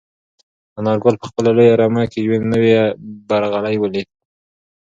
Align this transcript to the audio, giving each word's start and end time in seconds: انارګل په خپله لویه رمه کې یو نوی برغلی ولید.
انارګل 0.79 1.15
په 1.21 1.25
خپله 1.29 1.49
لویه 1.57 1.75
رمه 1.81 2.03
کې 2.11 2.19
یو 2.21 2.35
نوی 2.53 2.71
برغلی 3.29 3.75
ولید. 3.79 4.07